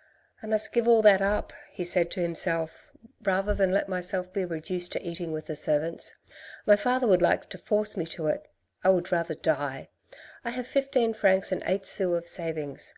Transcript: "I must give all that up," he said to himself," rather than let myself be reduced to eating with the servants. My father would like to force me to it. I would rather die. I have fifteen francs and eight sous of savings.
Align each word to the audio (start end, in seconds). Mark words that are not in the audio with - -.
"I 0.40 0.46
must 0.46 0.72
give 0.72 0.86
all 0.86 1.02
that 1.02 1.20
up," 1.20 1.52
he 1.70 1.82
said 1.84 2.12
to 2.12 2.20
himself," 2.20 2.92
rather 3.24 3.52
than 3.52 3.72
let 3.72 3.88
myself 3.88 4.32
be 4.32 4.44
reduced 4.44 4.92
to 4.92 5.02
eating 5.02 5.32
with 5.32 5.46
the 5.46 5.56
servants. 5.56 6.14
My 6.64 6.76
father 6.76 7.08
would 7.08 7.22
like 7.22 7.48
to 7.50 7.58
force 7.58 7.96
me 7.96 8.06
to 8.06 8.28
it. 8.28 8.46
I 8.84 8.90
would 8.90 9.10
rather 9.10 9.34
die. 9.34 9.88
I 10.44 10.50
have 10.50 10.68
fifteen 10.68 11.12
francs 11.12 11.50
and 11.50 11.64
eight 11.66 11.86
sous 11.86 12.16
of 12.16 12.28
savings. 12.28 12.94